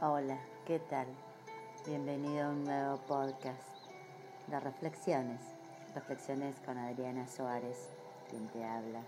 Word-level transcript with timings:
Hola, 0.00 0.38
¿qué 0.64 0.78
tal? 0.78 1.08
Bienvenido 1.84 2.46
a 2.46 2.50
un 2.50 2.62
nuevo 2.62 2.98
podcast 3.08 3.60
de 4.46 4.60
reflexiones. 4.60 5.40
Reflexiones 5.92 6.54
con 6.64 6.78
Adriana 6.78 7.26
Suárez, 7.26 7.88
quien 8.30 8.46
te 8.50 8.64
habla. 8.64 9.00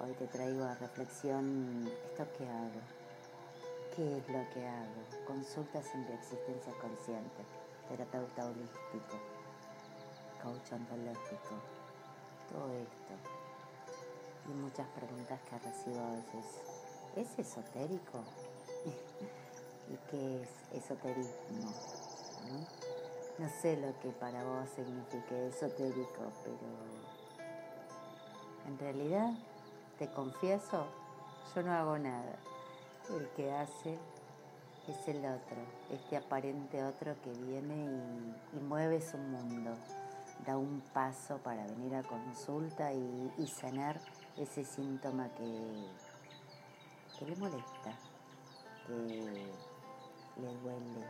Hoy 0.00 0.10
te 0.14 0.26
traigo 0.26 0.64
a 0.64 0.74
reflexión 0.74 1.86
esto 1.86 2.26
que 2.36 2.48
hago. 2.48 2.82
¿Qué 3.94 4.18
es 4.18 4.28
lo 4.28 4.44
que 4.52 4.66
hago? 4.66 5.24
Consultas 5.24 5.86
en 5.94 6.02
existencia 6.12 6.72
consciente, 6.80 7.44
terapeuta 7.88 8.46
holístico, 8.46 9.20
coach 10.42 10.72
ontológico, 10.72 11.54
todo 12.50 12.72
esto. 12.72 13.14
Y 14.50 14.52
muchas 14.52 14.88
preguntas 14.88 15.38
que 15.48 15.58
recibo 15.60 16.00
a 16.00 16.10
veces. 16.10 16.60
¿Es 17.14 17.38
esotérico? 17.38 18.18
¿Y 19.88 19.96
qué 20.10 20.42
es 20.42 20.82
esoterismo? 20.84 21.72
¿no? 23.38 23.48
sé 23.60 23.76
lo 23.76 23.98
que 24.00 24.10
para 24.10 24.44
vos 24.44 24.68
signifique 24.74 25.48
esotérico, 25.48 26.32
pero 26.44 27.14
en 28.66 28.78
realidad, 28.78 29.32
te 29.98 30.08
confieso, 30.08 30.86
yo 31.54 31.62
no 31.62 31.72
hago 31.72 31.98
nada. 31.98 32.38
El 33.10 33.28
que 33.30 33.52
hace 33.52 33.98
es 34.88 35.08
el 35.08 35.18
otro, 35.18 35.56
este 35.90 36.16
aparente 36.16 36.82
otro 36.82 37.14
que 37.22 37.30
viene 37.32 37.74
y, 38.54 38.60
mueve 38.60 39.00
su 39.00 39.18
mundo, 39.18 39.74
da 40.46 40.56
un 40.56 40.80
paso 40.92 41.38
para 41.38 41.66
venir 41.66 41.94
a 41.94 42.02
consulta 42.02 42.92
y, 42.92 43.46
sanar 43.46 44.00
ese 44.36 44.64
síntoma 44.64 45.28
que, 45.34 45.88
que 47.18 47.26
le 47.26 47.36
molesta, 47.36 47.92
que 48.86 49.73
le 50.36 50.54
duele, 50.58 51.04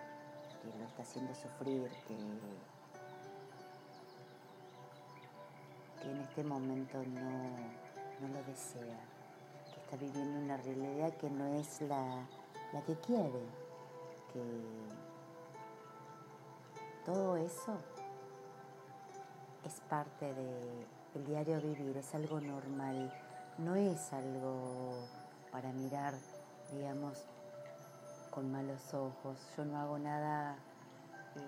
que 0.63 0.79
lo 0.79 0.85
está 0.85 1.03
haciendo 1.03 1.35
sufrir, 1.35 1.91
que, 2.07 2.17
que 6.03 6.11
en 6.11 6.21
este 6.21 6.45
momento 6.45 7.03
no, 7.05 8.29
lo 8.29 8.43
desea, 8.45 9.01
que 9.73 9.81
está 9.81 9.97
viviendo 9.97 10.39
una 10.39 10.57
realidad 10.57 11.17
que 11.17 11.31
no 11.31 11.47
es 11.59 11.81
la, 11.83 12.27
la 12.73 12.83
que 12.83 12.97
quiere, 13.01 13.45
que 14.33 14.43
todo 17.05 17.37
eso 17.37 17.79
es 19.65 19.81
parte 19.89 20.33
del 20.35 21.27
diario 21.27 21.61
vivir, 21.61 21.97
es 21.97 22.15
algo 22.15 22.41
normal, 22.41 23.13
no 23.59 23.75
es 23.77 24.13
algo 24.13 24.93
para 25.51 25.73
mirar, 25.73 26.15
digamos, 26.73 27.27
con 28.35 28.51
malos 28.51 28.93
ojos, 28.93 29.39
yo 29.57 29.65
no 29.65 29.79
hago 29.79 29.97
nada 29.97 30.57
eh, 31.37 31.41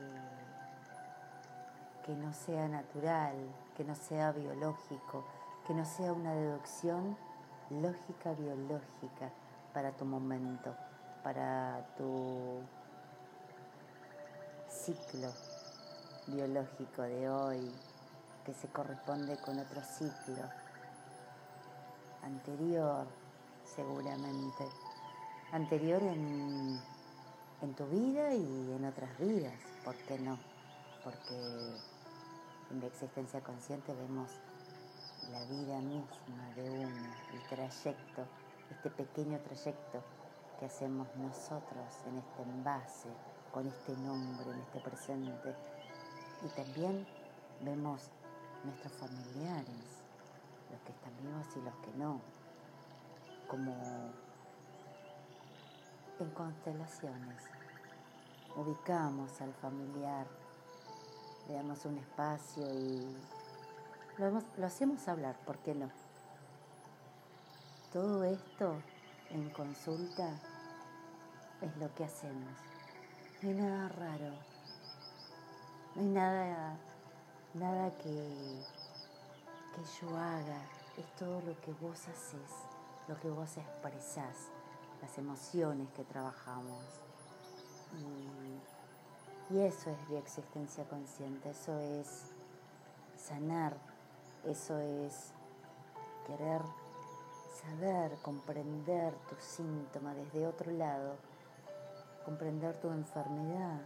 que 2.04 2.14
no 2.14 2.32
sea 2.32 2.68
natural, 2.68 3.34
que 3.76 3.82
no 3.82 3.96
sea 3.96 4.30
biológico, 4.30 5.24
que 5.66 5.74
no 5.74 5.84
sea 5.84 6.12
una 6.12 6.32
deducción 6.32 7.16
lógica 7.70 8.34
biológica 8.34 9.32
para 9.74 9.96
tu 9.96 10.04
momento, 10.04 10.76
para 11.24 11.84
tu 11.96 12.60
ciclo 14.68 15.32
biológico 16.28 17.02
de 17.02 17.28
hoy, 17.28 17.74
que 18.44 18.54
se 18.54 18.68
corresponde 18.68 19.36
con 19.38 19.58
otro 19.58 19.82
ciclo 19.82 20.44
anterior 22.22 23.08
seguramente 23.64 24.68
anterior 25.52 26.02
en, 26.02 26.80
tu 27.76 27.86
vida 27.86 28.32
y 28.32 28.72
en 28.72 28.84
otras 28.84 29.18
vidas. 29.18 29.54
¿Por 29.84 29.96
qué 30.06 30.18
no? 30.18 30.38
Porque 31.02 31.34
en 32.70 32.80
la 32.80 32.86
existencia 32.86 33.40
consciente 33.40 33.94
vemos 33.94 34.30
la 35.30 35.42
vida 35.44 35.78
misma 35.80 36.54
de 36.54 36.70
uno, 36.70 37.14
el 37.32 37.42
trayecto, 37.48 38.26
este 38.70 38.90
pequeño 38.90 39.38
trayecto 39.40 40.02
que 40.58 40.66
hacemos 40.66 41.08
nosotros 41.16 41.86
en 42.06 42.18
este 42.18 42.42
envase, 42.42 43.08
con 43.52 43.66
este 43.66 43.96
nombre, 43.96 44.50
en 44.50 44.60
este 44.60 44.80
presente. 44.80 45.54
Y 46.44 46.48
también 46.48 47.06
vemos 47.62 48.10
nuestros 48.64 48.92
familiares, 48.94 50.02
los 50.70 50.80
que 50.82 50.92
están 50.92 51.16
vivos 51.18 51.46
y 51.56 51.60
los 51.60 51.74
que 51.76 51.98
no, 51.98 52.20
como 53.48 54.25
en 56.18 56.30
constelaciones. 56.30 57.42
Ubicamos 58.56 59.40
al 59.40 59.52
familiar, 59.54 60.26
le 61.48 61.54
damos 61.54 61.84
un 61.84 61.98
espacio 61.98 62.64
y 62.72 63.16
lo, 64.18 64.66
hacemos 64.66 65.06
hablar, 65.08 65.36
¿por 65.44 65.58
qué 65.58 65.74
no? 65.74 65.90
Todo 67.92 68.24
esto 68.24 68.80
en 69.30 69.50
consulta 69.50 70.40
es 71.60 71.76
lo 71.76 71.94
que 71.94 72.04
hacemos. 72.04 72.58
No 73.42 73.50
hay 73.50 73.54
nada 73.54 73.88
raro, 73.90 74.32
no 75.94 76.02
hay 76.02 76.08
nada, 76.08 76.76
nada 77.54 77.90
que, 77.98 78.62
que 79.74 79.82
yo 80.00 80.16
haga, 80.16 80.62
es 80.96 81.06
todo 81.16 81.42
lo 81.42 81.60
que 81.60 81.72
vos 81.74 82.08
haces, 82.08 82.50
lo 83.06 83.20
que 83.20 83.28
vos 83.28 83.56
expresás 83.58 84.55
las 85.00 85.18
emociones 85.18 85.88
que 85.90 86.04
trabajamos. 86.04 86.82
Y, 87.94 89.58
eso 89.58 89.90
es 89.90 90.10
la 90.10 90.18
existencia 90.18 90.82
consciente, 90.88 91.50
eso 91.50 91.78
es 91.78 92.32
sanar, 93.16 93.76
eso 94.44 94.76
es 94.78 95.30
querer 96.26 96.62
saber, 97.62 98.18
comprender 98.22 99.14
tu 99.28 99.36
síntoma 99.36 100.14
desde 100.14 100.48
otro 100.48 100.72
lado, 100.72 101.14
comprender 102.24 102.76
tu 102.80 102.90
enfermedad, 102.90 103.80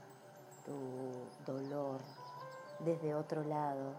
tu 0.64 1.52
dolor 1.52 2.00
desde 2.78 3.14
otro 3.14 3.44
lado, 3.44 3.92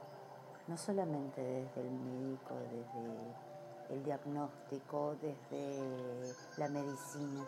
no 0.68 0.78
solamente 0.78 1.42
desde 1.42 1.82
el 1.82 1.92
médico, 1.92 2.56
desde 2.56 3.51
el 3.92 4.04
diagnóstico, 4.04 5.16
desde 5.22 6.34
la 6.58 6.68
medicina, 6.70 7.46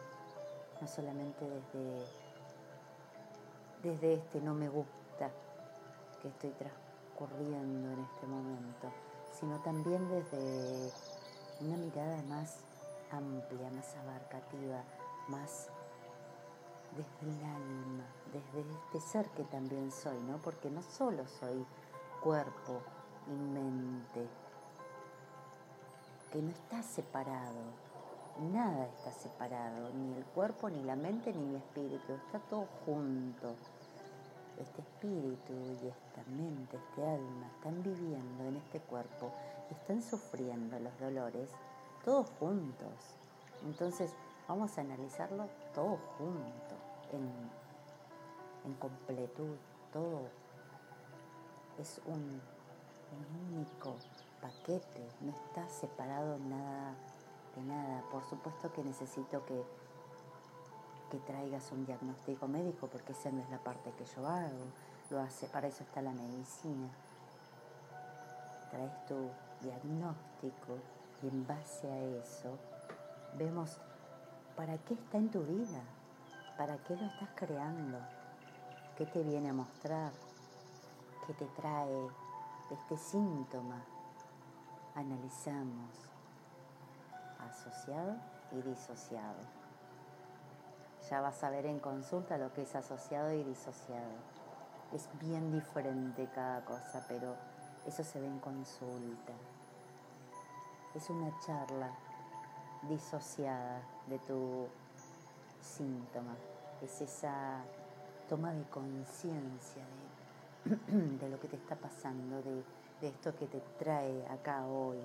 no 0.82 0.88
solamente 0.88 1.46
desde, 1.46 2.06
desde 3.82 4.14
este 4.16 4.42
no 4.42 4.54
me 4.54 4.70
gusta 4.70 5.32
que 6.22 6.28
estoy 6.28 6.52
transcurriendo 6.52 7.92
en 7.92 8.00
este 8.00 8.28
momento, 8.28 8.92
sino 9.40 9.60
también 9.62 10.08
desde 10.10 10.92
una 11.62 11.78
mirada 11.78 12.22
más 12.24 12.58
amplia, 13.12 13.70
más 13.72 13.96
abarcativa, 13.96 14.84
más 15.28 15.70
desde 16.96 17.34
el 17.34 17.44
alma, 17.46 18.06
desde 18.32 18.70
este 18.70 19.00
ser 19.00 19.30
que 19.32 19.44
también 19.46 19.92
soy, 19.92 20.20
¿no? 20.24 20.38
Porque 20.38 20.70
no 20.70 20.82
solo 20.82 21.26
soy 21.28 21.66
cuerpo 22.22 22.82
y 23.28 23.32
mente, 23.32 23.93
que 26.34 26.42
no 26.42 26.50
está 26.50 26.82
separado, 26.82 27.62
nada 28.52 28.88
está 28.88 29.12
separado, 29.12 29.92
ni 29.94 30.16
el 30.16 30.26
cuerpo, 30.26 30.68
ni 30.68 30.82
la 30.82 30.96
mente, 30.96 31.32
ni 31.32 31.46
mi 31.46 31.58
espíritu, 31.58 32.14
está 32.14 32.40
todo 32.50 32.68
junto. 32.84 33.56
Este 34.60 34.82
espíritu 34.82 35.54
y 35.54 35.88
esta 35.88 36.24
mente, 36.32 36.78
este 36.78 37.06
alma, 37.06 37.52
están 37.56 37.84
viviendo 37.84 38.46
en 38.46 38.56
este 38.56 38.80
cuerpo 38.80 39.32
y 39.70 39.76
están 39.76 40.02
sufriendo 40.02 40.80
los 40.80 41.00
dolores 41.00 41.50
todos 42.04 42.32
juntos. 42.40 43.16
Entonces 43.64 44.12
vamos 44.48 44.76
a 44.80 44.82
analizarlo 44.82 45.48
todo 45.76 46.00
junto, 46.18 46.76
en, 47.12 47.30
en 48.66 48.74
completud, 48.80 49.56
todo 49.92 50.22
es 51.80 52.02
un 52.08 52.42
único 53.52 53.96
paquete, 54.44 55.08
no 55.22 55.32
está 55.32 55.68
separado 55.70 56.38
nada 56.38 56.94
de 57.56 57.64
nada. 57.64 58.04
Por 58.12 58.24
supuesto 58.26 58.72
que 58.74 58.84
necesito 58.84 59.46
que, 59.46 59.64
que 61.10 61.18
traigas 61.20 61.72
un 61.72 61.86
diagnóstico 61.86 62.48
médico, 62.48 62.88
porque 62.88 63.14
esa 63.14 63.32
no 63.32 63.42
es 63.42 63.50
la 63.50 63.60
parte 63.60 63.92
que 63.92 64.06
yo 64.06 64.28
hago. 64.28 64.66
Lo 65.10 65.22
hace, 65.22 65.48
para 65.48 65.68
eso 65.68 65.84
está 65.84 66.02
la 66.02 66.12
medicina. 66.12 66.90
Traes 68.70 69.06
tu 69.06 69.30
diagnóstico 69.62 70.78
y 71.22 71.30
en 71.30 71.48
base 71.48 71.90
a 71.90 72.00
eso 72.02 72.58
vemos 73.38 73.78
para 74.58 74.78
qué 74.80 74.96
está 74.96 75.18
en 75.18 75.32
tu 75.32 75.42
vida, 75.44 75.82
para 76.58 76.78
qué 76.84 76.98
lo 76.98 77.06
estás 77.06 77.30
creando, 77.36 77.98
qué 78.98 79.06
te 79.06 79.24
viene 79.24 79.50
a 79.50 79.54
mostrar, 79.54 80.12
qué 81.26 81.34
te 81.34 81.46
trae 81.46 82.08
este 82.72 82.98
síntoma 82.98 83.84
analizamos 84.96 85.90
asociado 87.40 88.16
y 88.52 88.62
disociado. 88.62 89.40
Ya 91.10 91.22
vas 91.22 91.44
a 91.44 91.50
ver 91.50 91.66
en 91.66 91.80
consulta 91.80 92.38
lo 92.38 92.54
que 92.54 92.62
es 92.64 92.76
asociado 92.76 93.34
y 93.34 93.44
disociado. 93.44 94.14
Es 94.94 95.10
bien 95.20 95.52
diferente 95.52 96.30
cada 96.34 96.64
cosa, 96.64 97.04
pero 97.08 97.36
eso 97.86 98.04
se 98.04 98.20
ve 98.20 98.28
en 98.28 98.40
consulta. 98.40 99.34
Es 100.96 101.10
una 101.10 101.38
charla 101.40 101.92
disociada 102.88 103.82
de 104.08 104.20
tu 104.20 104.68
síntoma. 105.62 106.36
Es 106.82 107.02
esa 107.02 107.64
toma 108.30 108.54
de 108.54 108.64
conciencia 108.66 109.84
de, 110.66 111.30
lo 111.30 111.40
que 111.40 111.48
te 111.48 111.56
está 111.56 111.76
pasando, 111.76 112.42
de, 112.42 112.64
de 113.04 113.10
esto 113.10 113.36
que 113.36 113.48
te 113.48 113.60
trae 113.78 114.26
acá 114.28 114.66
hoy. 114.66 114.98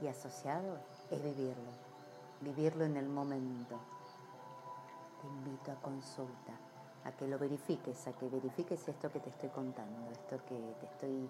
Y 0.00 0.06
asociado 0.08 0.78
es 1.10 1.22
vivirlo, 1.22 1.70
vivirlo 2.40 2.86
en 2.86 2.96
el 2.96 3.06
momento. 3.06 3.78
Te 5.20 5.28
invito 5.28 5.72
a 5.72 5.74
consulta, 5.76 6.52
a 7.04 7.12
que 7.12 7.28
lo 7.28 7.38
verifiques, 7.38 8.06
a 8.06 8.12
que 8.12 8.28
verifiques 8.30 8.88
esto 8.88 9.12
que 9.12 9.20
te 9.20 9.28
estoy 9.28 9.50
contando, 9.50 10.10
esto 10.10 10.38
que 10.46 10.58
te 10.80 10.86
estoy 10.86 11.28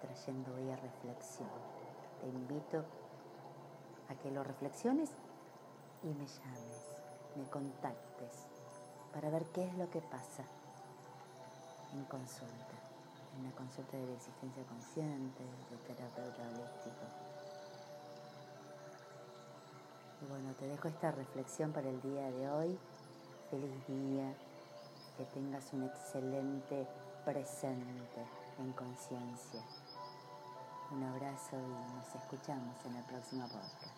trayendo 0.00 0.54
hoy 0.54 0.70
a 0.70 0.76
reflexión. 0.76 1.48
Te 2.20 2.28
invito 2.28 2.84
a 4.08 4.14
que 4.14 4.30
lo 4.30 4.44
reflexiones 4.44 5.10
y 6.04 6.06
me 6.06 6.24
llames, 6.24 6.86
me 7.34 7.50
contactes 7.50 8.46
para 9.12 9.28
ver 9.28 9.44
qué 9.46 9.64
es 9.66 9.74
lo 9.74 9.90
que 9.90 10.00
pasa 10.00 10.44
en 11.92 12.04
consulta, 12.04 12.76
en 13.36 13.44
una 13.44 13.54
consulta 13.54 13.96
de 13.96 14.14
existencia 14.14 14.62
consciente, 14.64 15.42
de 15.70 15.76
terapeuta 15.86 16.42
holístico. 16.42 17.06
Y 20.22 20.26
bueno, 20.26 20.54
te 20.54 20.66
dejo 20.66 20.88
esta 20.88 21.10
reflexión 21.10 21.72
para 21.72 21.88
el 21.88 22.00
día 22.00 22.30
de 22.30 22.50
hoy. 22.50 22.78
Feliz 23.50 23.86
día, 23.86 24.34
que 25.16 25.24
tengas 25.26 25.72
un 25.72 25.84
excelente 25.84 26.86
presente 27.24 28.26
en 28.58 28.72
conciencia. 28.72 29.62
Un 30.90 31.02
abrazo 31.02 31.56
y 31.56 31.94
nos 31.94 32.14
escuchamos 32.14 32.84
en 32.86 32.96
el 32.96 33.04
próximo 33.04 33.46
podcast. 33.48 33.95